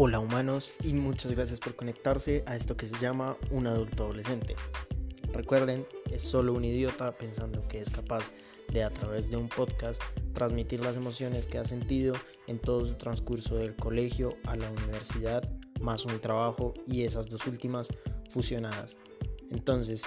[0.00, 4.54] Hola humanos y muchas gracias por conectarse a esto que se llama un adulto adolescente.
[5.32, 8.30] Recuerden, es solo un idiota pensando que es capaz
[8.72, 10.00] de a través de un podcast
[10.34, 12.14] transmitir las emociones que ha sentido
[12.46, 15.42] en todo su transcurso del colegio a la universidad,
[15.80, 17.88] más un trabajo y esas dos últimas
[18.30, 18.96] fusionadas.
[19.50, 20.04] Entonces,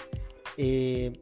[0.56, 1.22] eh,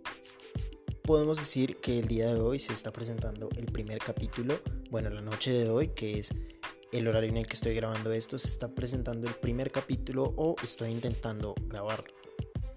[1.01, 4.59] podemos decir que el día de hoy se está presentando el primer capítulo,
[4.91, 6.29] bueno, la noche de hoy, que es
[6.91, 10.55] el horario en el que estoy grabando esto, se está presentando el primer capítulo o
[10.63, 12.03] estoy intentando grabar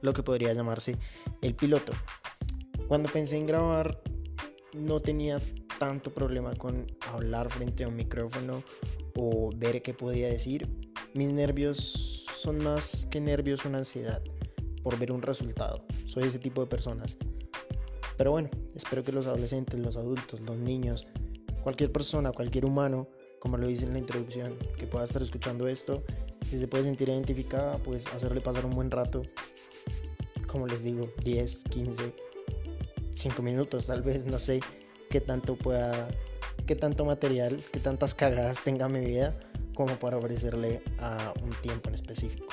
[0.00, 0.98] lo que podría llamarse
[1.40, 1.92] el piloto.
[2.88, 4.02] Cuando pensé en grabar
[4.74, 5.40] no tenía
[5.78, 8.62] tanto problema con hablar frente a un micrófono
[9.16, 10.68] o ver qué podía decir.
[11.14, 14.22] Mis nervios son más que nervios, una ansiedad
[14.82, 15.84] por ver un resultado.
[16.06, 17.16] Soy ese tipo de personas.
[18.16, 21.06] Pero bueno, espero que los adolescentes, los adultos, los niños,
[21.62, 23.08] cualquier persona, cualquier humano,
[23.42, 26.04] como lo dice en la introducción, que pueda estar escuchando esto,
[26.48, 29.22] si se puede sentir identificada, pues hacerle pasar un buen rato,
[30.46, 32.14] como les digo, 10, 15,
[33.10, 34.60] 5 minutos tal vez, no sé
[35.10, 36.06] qué tanto pueda,
[36.68, 39.36] qué tanto material, qué tantas cagadas tenga mi vida
[39.74, 42.46] como para ofrecerle a un tiempo en específico.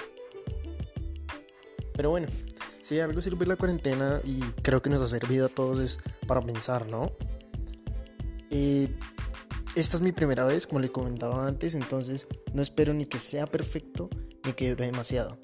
[1.94, 2.30] Pero bueno,
[2.82, 6.42] si algo sirve la cuarentena y creo que nos ha servido a todos es para
[6.42, 7.12] pensar, ¿no?
[8.50, 8.88] Eh,
[9.80, 13.48] esta es mi primera vez, como les comentaba antes, entonces no espero ni que sea
[13.48, 14.10] perfecto
[14.46, 15.38] ni que dure demasiado.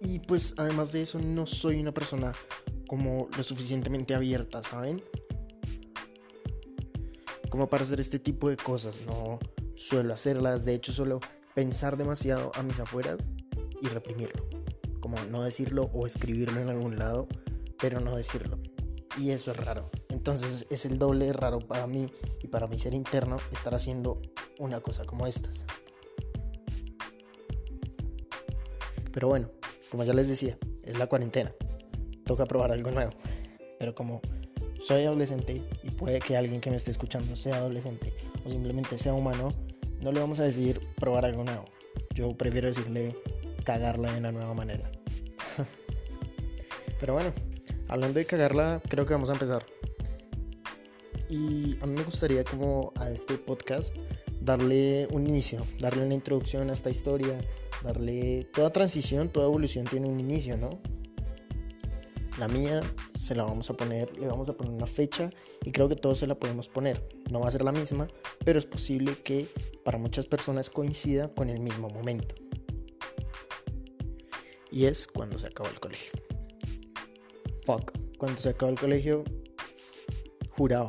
[0.00, 2.32] Y pues además de eso no soy una persona
[2.88, 5.02] como lo suficientemente abierta, ¿saben?
[7.50, 9.38] Como para hacer este tipo de cosas, no
[9.74, 11.20] suelo hacerlas, de hecho suelo
[11.54, 13.18] pensar demasiado a mis afueras
[13.82, 14.48] y reprimirlo
[15.00, 17.26] como no decirlo o escribirlo en algún lado,
[17.80, 18.58] pero no decirlo.
[19.18, 19.90] Y eso es raro.
[20.20, 24.20] Entonces es el doble raro para mí y para mi ser interno estar haciendo
[24.58, 25.64] una cosa como estas.
[29.14, 29.48] Pero bueno,
[29.90, 31.52] como ya les decía, es la cuarentena.
[32.26, 33.12] Toca probar algo nuevo.
[33.78, 34.20] Pero como
[34.78, 38.12] soy adolescente y puede que alguien que me esté escuchando sea adolescente
[38.44, 39.54] o simplemente sea humano,
[40.02, 41.64] no le vamos a decir probar algo nuevo.
[42.14, 43.16] Yo prefiero decirle
[43.64, 44.90] cagarla de una nueva manera.
[47.00, 47.32] Pero bueno,
[47.88, 49.64] hablando de cagarla, creo que vamos a empezar.
[51.30, 53.94] Y a mí me gustaría como a este podcast
[54.40, 57.40] darle un inicio, darle una introducción a esta historia,
[57.84, 60.80] darle toda transición, toda evolución tiene un inicio, ¿no?
[62.38, 62.80] La mía
[63.14, 65.30] se la vamos a poner, le vamos a poner una fecha
[65.64, 67.06] y creo que todos se la podemos poner.
[67.30, 68.08] No va a ser la misma,
[68.44, 69.46] pero es posible que
[69.84, 72.34] para muchas personas coincida con el mismo momento.
[74.70, 76.12] Y es cuando se acabó el colegio
[78.18, 79.24] cuando se acabó el colegio,
[80.50, 80.88] juraba,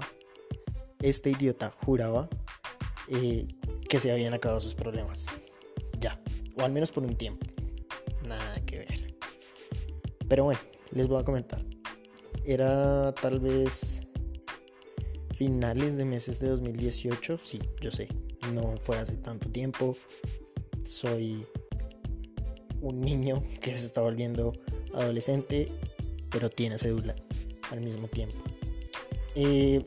[1.01, 2.29] este idiota juraba
[3.09, 3.47] eh,
[3.89, 5.25] que se habían acabado sus problemas.
[5.99, 6.19] Ya,
[6.57, 7.45] o al menos por un tiempo.
[8.27, 9.15] Nada que ver.
[10.27, 10.59] Pero bueno,
[10.91, 11.63] les voy a comentar.
[12.45, 14.01] Era tal vez
[15.35, 18.07] finales de meses de 2018, sí, yo sé,
[18.53, 19.95] no fue hace tanto tiempo.
[20.83, 21.45] Soy
[22.81, 24.53] un niño que se está volviendo
[24.93, 25.67] adolescente
[26.31, 27.13] pero tiene cédula
[27.69, 28.37] al mismo tiempo.
[29.35, 29.85] Eh,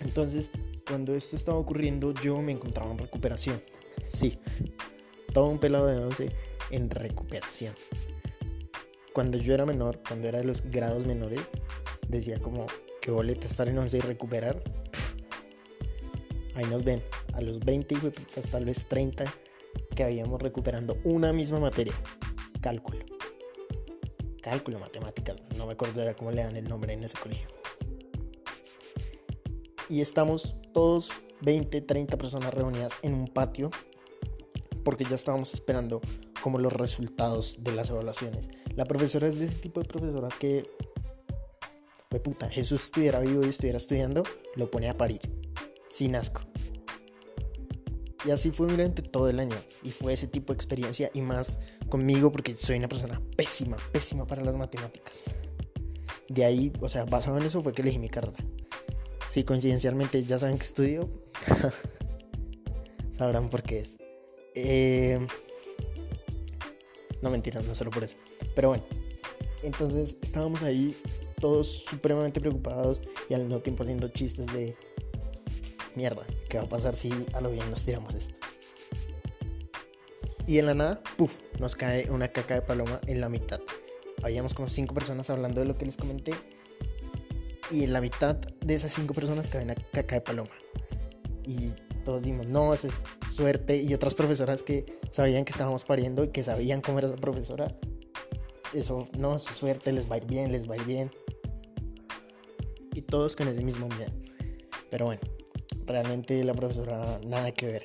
[0.00, 0.50] entonces,
[0.86, 3.62] cuando esto estaba ocurriendo, yo me encontraba en recuperación.
[4.04, 4.38] Sí,
[5.32, 6.32] todo un pelado de 11
[6.70, 7.74] en recuperación.
[9.12, 11.40] Cuando yo era menor, cuando era de los grados menores,
[12.08, 12.66] decía como
[13.00, 14.62] que boleta estar en 11 y recuperar.
[16.54, 17.02] ahí nos ven,
[17.34, 17.98] a los 20 y
[18.50, 19.24] tal vez 30
[19.94, 21.94] que habíamos recuperando una misma materia,
[22.60, 23.04] cálculo
[24.40, 27.48] cálculo, matemáticas, no me acuerdo de cómo le dan el nombre en ese colegio.
[29.90, 31.10] Y estamos todos
[31.42, 33.70] 20, 30 personas reunidas en un patio
[34.84, 36.00] porque ya estábamos esperando
[36.42, 38.48] como los resultados de las evaluaciones.
[38.76, 40.70] La profesora es de ese tipo de profesoras que,
[42.08, 44.22] de puta, Jesús estuviera vivo y estuviera estudiando,
[44.54, 45.20] lo pone a parir,
[45.88, 46.42] sin asco.
[48.24, 49.56] Y así fue durante todo el año.
[49.82, 54.24] Y fue ese tipo de experiencia y más conmigo porque soy una persona pésima, pésima
[54.24, 55.24] para las matemáticas.
[56.28, 58.38] De ahí, o sea, basado en eso fue que elegí mi carrera.
[59.30, 61.08] Si coincidencialmente ya saben que estudio,
[63.12, 63.96] sabrán por qué es.
[64.56, 65.24] Eh,
[67.22, 68.16] no mentiras, no solo por eso.
[68.56, 68.82] Pero bueno,
[69.62, 70.96] entonces estábamos ahí
[71.40, 74.76] todos supremamente preocupados y al mismo tiempo haciendo chistes de
[75.94, 78.34] mierda, ¿qué va a pasar si a lo bien nos tiramos esto?
[80.44, 83.60] Y en la nada, puff, nos cae una caca de paloma en la mitad.
[84.24, 86.32] Habíamos como cinco personas hablando de lo que les comenté.
[87.70, 90.50] Y la mitad de esas cinco personas cae una caca de paloma.
[91.44, 91.70] Y
[92.04, 92.94] todos dimos, no, eso es
[93.32, 93.76] suerte.
[93.76, 97.76] Y otras profesoras que sabían que estábamos pariendo y que sabían cómo era esa profesora,
[98.72, 101.10] eso, no, su suerte, les va a ir bien, les va a ir bien.
[102.92, 104.12] Y todos con ese mismo miedo.
[104.90, 105.20] Pero bueno,
[105.86, 107.82] realmente la profesora nada que ver.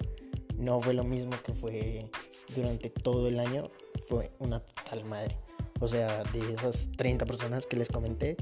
[0.58, 2.10] No fue lo mismo que fue
[2.56, 3.70] durante todo el año,
[4.08, 5.38] fue una total madre.
[5.80, 8.38] O sea, de esas 30 personas que les comenté,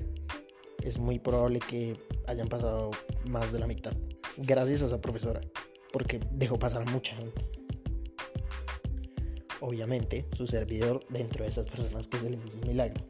[0.84, 1.98] es muy probable que
[2.28, 2.92] hayan pasado
[3.26, 3.94] más de la mitad.
[4.38, 5.42] Gracias a esa profesora,
[5.92, 7.46] porque dejó pasar mucha gente.
[9.62, 13.02] Obviamente, su servidor dentro de esas personas que se les hizo un milagro.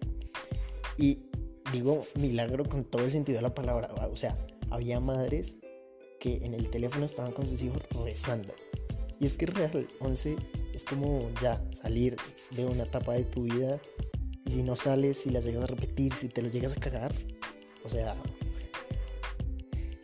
[0.98, 1.24] Y
[1.72, 3.90] digo milagro con todo el sentido de la palabra.
[4.12, 4.38] O sea,
[4.70, 5.58] había madres
[6.20, 8.54] que en el teléfono estaban con sus hijos rezando.
[9.20, 10.36] Y es que real, 11
[10.74, 12.18] es como ya salir
[12.52, 13.80] de una etapa de tu vida
[14.46, 17.14] y si no sales, si la llegas a repetir, si te lo llegas a cagar,
[17.84, 18.16] o sea,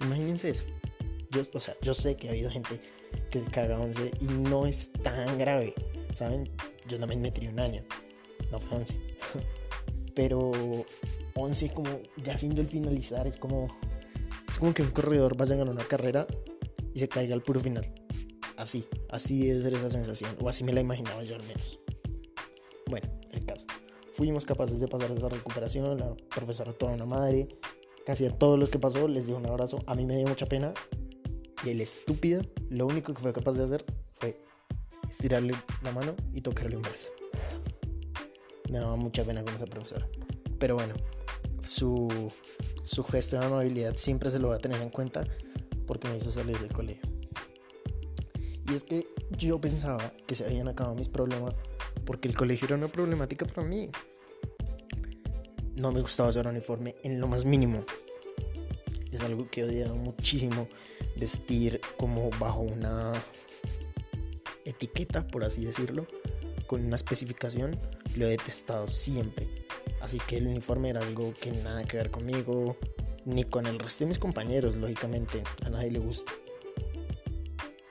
[0.02, 0.64] imagínense eso.
[1.32, 2.82] Yo, o sea, yo sé que ha habido gente
[3.30, 5.74] que caga 11 y no es tan grave,
[6.16, 6.50] ¿saben?
[6.88, 7.84] Yo también me tiré un año,
[8.52, 8.96] no fue 11.
[10.16, 10.52] Pero
[11.36, 13.68] 11 como ya siendo el finalizar es como
[14.48, 16.26] es como que un corredor vaya a ganar una carrera
[16.94, 17.94] y se caiga al puro final.
[18.58, 21.80] Así, así debe ser esa sensación, o así me la imaginaba yo al menos.
[22.88, 23.66] Bueno, el caso.
[24.14, 27.48] Fuimos capaces de pasar esa recuperación, la profesora toda una madre,
[28.10, 30.48] casi a todos los que pasó les dio un abrazo, a mí me dio mucha
[30.48, 30.74] pena,
[31.64, 32.42] y el estúpido
[32.72, 33.86] lo único que fue capaz de hacer
[34.16, 34.42] fue
[35.08, 35.54] estirarle
[35.84, 37.10] la mano y tocarle un brazo.
[38.72, 40.08] Me daba mucha pena con esa profesora.
[40.58, 40.96] Pero bueno,
[41.62, 42.32] su,
[42.84, 45.24] su gesto de amabilidad siempre se lo va a tener en cuenta
[45.86, 47.08] porque me hizo salir del colegio.
[48.72, 49.06] Y es que
[49.38, 51.60] yo pensaba que se habían acabado mis problemas
[52.06, 53.88] porque el colegio era una problemática para mí.
[55.76, 57.86] No me gustaba usar uniforme en lo más mínimo.
[59.12, 60.68] Es algo que he odiado muchísimo
[61.16, 63.14] vestir como bajo una
[64.66, 66.08] etiqueta, por así decirlo,
[66.68, 67.80] con una especificación.
[68.16, 69.48] Lo he detestado siempre.
[70.02, 72.78] Así que el uniforme era algo que nada que ver conmigo,
[73.26, 76.32] ni con el resto de mis compañeros, lógicamente, a nadie le gusta.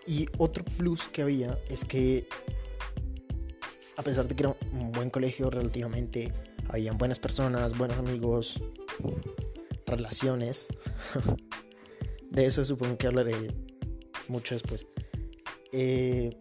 [0.07, 2.27] Y otro plus que había es que,
[3.97, 6.33] a pesar de que era un buen colegio relativamente,
[6.69, 8.61] habían buenas personas, buenos amigos,
[9.89, 10.69] relaciones.
[12.31, 13.35] de eso supongo que hablaré
[14.29, 14.87] mucho después.
[15.73, 16.37] Eh,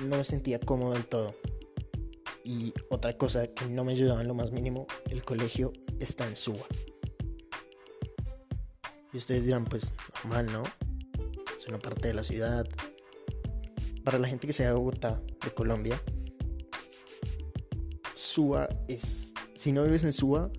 [0.00, 1.34] no me sentía cómodo del todo.
[2.44, 6.34] Y otra cosa que no me ayudaba en lo más mínimo, el colegio está en
[6.34, 6.66] Suba.
[9.12, 9.92] Y ustedes dirán, pues
[10.24, 10.64] normal, ¿no?
[11.56, 12.66] Es una parte de la ciudad.
[14.04, 16.02] Para la gente que sea de Bogotá, de Colombia,
[18.14, 19.32] Suba es...
[19.54, 20.50] Si no vives en Suba,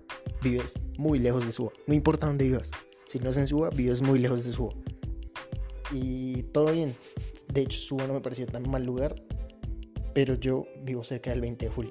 [0.44, 1.72] vives muy lejos de Suba.
[1.86, 2.70] No importa dónde vivas.
[3.06, 4.74] Si no es en Suba, vives muy lejos de Suba.
[5.90, 6.94] Y todo bien.
[7.52, 9.16] De hecho, Suba no me pareció tan mal lugar
[10.14, 11.90] pero yo vivo cerca del 20 de julio.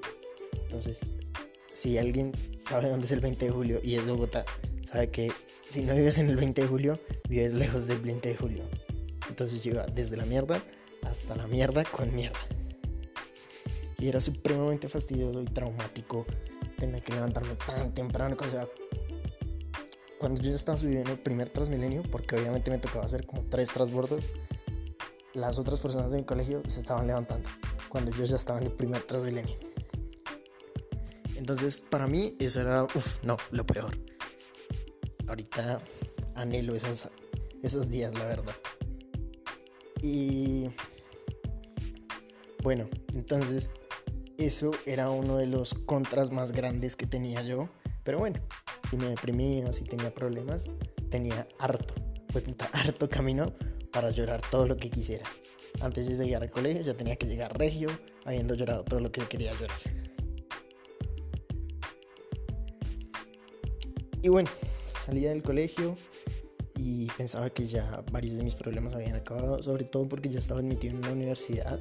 [0.64, 1.00] Entonces,
[1.72, 2.32] si alguien
[2.66, 4.44] sabe dónde es el 20 de julio y es Bogotá,
[4.84, 5.30] sabe que
[5.68, 6.98] si no vives en el 20 de julio,
[7.28, 8.64] vives lejos del 20 de julio.
[9.28, 10.62] Entonces yo desde la mierda
[11.02, 12.38] hasta la mierda con mierda.
[13.98, 16.26] Y era supremamente fastidioso y traumático
[16.86, 18.36] tener que levantarme tan temprano.
[18.38, 18.68] O sea,
[20.18, 24.28] cuando yo estaba subiendo el primer Transmilenio, porque obviamente me tocaba hacer como tres transbordos,
[25.34, 27.48] las otras personas de mi colegio se estaban levantando
[27.88, 29.56] cuando yo ya estaba en el primer Transmilenio.
[31.36, 33.98] Entonces, para mí, eso era, uff, no, lo peor.
[35.26, 35.80] Ahorita
[36.34, 37.08] anhelo esos,
[37.62, 38.54] esos días, la verdad.
[40.00, 40.70] Y
[42.62, 43.68] bueno, entonces,
[44.38, 47.68] eso era uno de los contras más grandes que tenía yo.
[48.02, 48.40] Pero bueno,
[48.90, 50.64] si me deprimía, si tenía problemas,
[51.10, 51.94] tenía harto,
[52.32, 53.52] pues harto camino
[53.92, 55.24] para llorar todo lo que quisiera.
[55.80, 57.88] Antes de llegar al colegio ya tenía que llegar regio,
[58.24, 59.78] habiendo llorado todo lo que quería llorar.
[64.22, 64.48] Y bueno,
[65.04, 65.96] salía del colegio
[66.76, 70.60] y pensaba que ya varios de mis problemas habían acabado, sobre todo porque ya estaba
[70.60, 71.78] admitido en una universidad.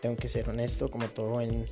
[0.00, 1.66] Tengo que ser honesto, como todo en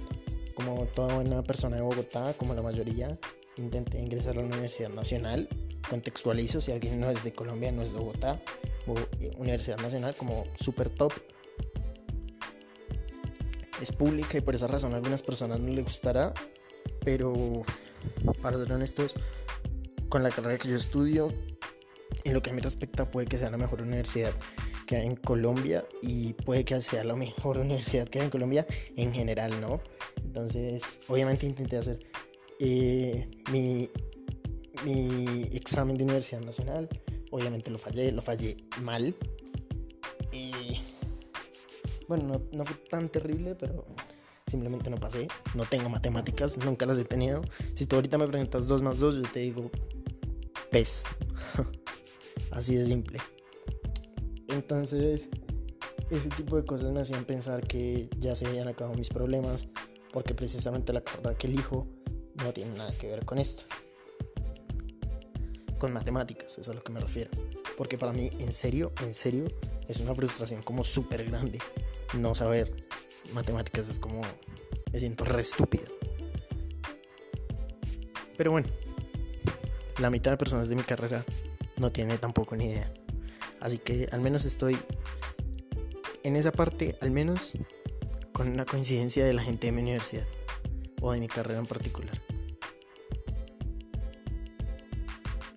[0.56, 3.18] como toda buena persona de Bogotá, como la mayoría,
[3.56, 5.48] intenté ingresar a la Universidad Nacional.
[5.88, 8.40] Contextualizo, si alguien no es de Colombia, no es de Bogotá,
[9.20, 11.12] eh, Universidad Nacional como super top.
[13.82, 16.32] Es pública y por esa razón a algunas personas no les gustará,
[17.04, 17.62] pero
[18.40, 19.14] para ser honestos,
[20.08, 21.32] con la carrera que yo estudio,
[22.24, 24.32] en lo que a mí respecta, puede que sea la mejor universidad
[24.86, 28.66] que hay en Colombia y puede que sea la mejor universidad que hay en Colombia
[28.96, 29.80] en general, ¿no?
[30.24, 31.98] Entonces, obviamente intenté hacer
[32.60, 33.88] eh, mi,
[34.84, 36.88] mi examen de Universidad Nacional
[37.30, 39.14] Obviamente lo fallé, lo fallé mal,
[42.08, 43.84] Bueno, no, no fue tan terrible, pero
[44.46, 45.26] simplemente no pasé.
[45.54, 47.42] No tengo matemáticas, nunca las he tenido.
[47.74, 49.70] Si tú ahorita me preguntas 2 más 2, yo te digo
[50.70, 51.04] pez.
[52.52, 53.18] Así de simple.
[54.56, 55.28] Entonces,
[56.10, 59.68] ese tipo de cosas me hacían pensar que ya se habían acabado mis problemas,
[60.12, 61.86] porque precisamente la carrera que elijo
[62.36, 63.64] no tiene nada que ver con esto.
[65.78, 67.30] Con matemáticas, es a lo que me refiero.
[67.76, 69.44] Porque para mí, en serio, en serio,
[69.88, 71.58] es una frustración como súper grande
[72.14, 72.74] no saber
[73.34, 73.90] matemáticas.
[73.90, 74.22] Es como,
[74.90, 75.84] me siento re estúpido.
[78.38, 78.68] Pero bueno,
[79.98, 81.26] la mitad de personas de mi carrera
[81.76, 82.90] no tiene tampoco ni idea.
[83.60, 84.76] Así que al menos estoy
[86.22, 87.52] en esa parte, al menos
[88.32, 90.26] con una coincidencia de la gente de mi universidad
[91.00, 92.20] o de mi carrera en particular.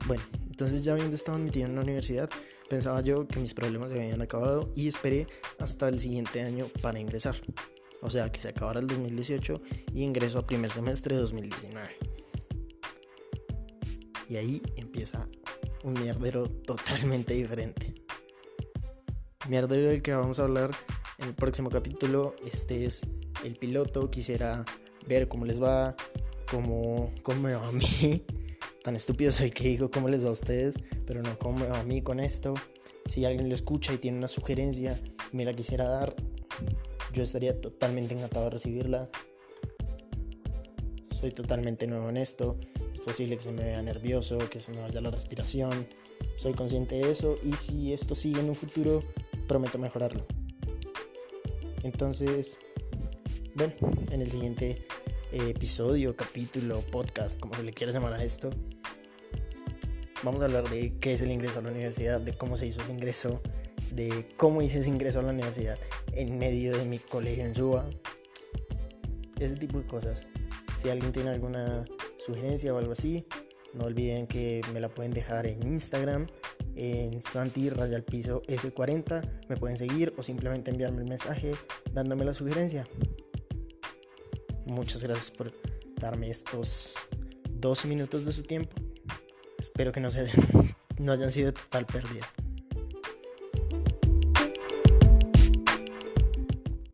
[0.08, 2.29] Bueno, entonces ya habiendo estado admitido en la universidad,
[2.70, 5.27] pensaba yo que mis problemas se habían acabado y esperé
[5.60, 7.36] hasta el siguiente año para ingresar.
[8.01, 9.62] O sea, que se acabara el 2018
[9.94, 11.98] y ingreso a primer semestre de 2019.
[14.29, 15.27] Y ahí empieza
[15.83, 17.93] un mierdero totalmente diferente.
[19.48, 20.71] Mierdero del que vamos a hablar
[21.17, 22.36] en el próximo capítulo.
[22.45, 23.01] Este es
[23.43, 24.09] el piloto.
[24.09, 24.65] Quisiera
[25.07, 25.95] ver cómo les va,
[26.50, 28.25] cómo, cómo me va a mí.
[28.83, 31.79] Tan estúpido soy que digo cómo les va a ustedes, pero no cómo me va
[31.79, 32.53] a mí con esto.
[33.05, 35.00] Si alguien lo escucha y tiene una sugerencia
[35.31, 36.15] me la quisiera dar,
[37.13, 39.09] yo estaría totalmente encantado de recibirla.
[41.12, 42.57] Soy totalmente nuevo en esto.
[43.09, 45.87] Posible que se me vea nervioso, que se me vaya la respiración.
[46.37, 49.01] Soy consciente de eso y si esto sigue en un futuro,
[49.47, 50.27] prometo mejorarlo.
[51.81, 52.59] Entonces,
[53.55, 53.73] bueno,
[54.11, 54.85] en el siguiente
[55.31, 58.51] episodio, capítulo, podcast, como se le quiera llamar a esto,
[60.21, 62.79] vamos a hablar de qué es el ingreso a la universidad, de cómo se hizo
[62.79, 63.41] ese ingreso,
[63.89, 65.79] de cómo hice ese ingreso a la universidad
[66.13, 67.89] en medio de mi colegio en Suba.
[69.39, 70.27] Ese tipo de cosas.
[70.77, 71.85] Si alguien tiene alguna
[72.33, 73.25] sugerencia o algo así,
[73.74, 76.27] no olviden que me la pueden dejar en Instagram,
[76.75, 79.48] en Santi Raya Piso S40.
[79.48, 81.55] Me pueden seguir o simplemente enviarme el mensaje
[81.93, 82.88] dándome la sugerencia.
[84.65, 85.51] Muchas gracias por
[86.00, 86.95] darme estos
[87.50, 88.75] 12 minutos de su tiempo.
[89.57, 90.27] Espero que no, se,
[90.98, 92.27] no hayan sido total pérdida.